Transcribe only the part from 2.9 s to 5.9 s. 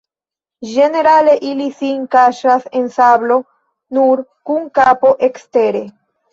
sablo, nur kun kapo ekstere.